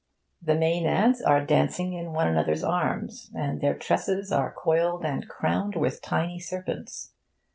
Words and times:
The 0.41 0.55
Maenads 0.55 1.21
are 1.21 1.45
dancing 1.45 1.93
in 1.93 2.11
one 2.11 2.27
another's 2.27 2.63
arms, 2.63 3.29
and 3.35 3.61
their 3.61 3.75
tresses 3.77 4.31
are 4.31 4.51
coiled 4.51 5.05
and 5.05 5.27
crowned 5.29 5.75
with 5.75 6.01
tiny 6.01 6.39
serpents. 6.39 7.11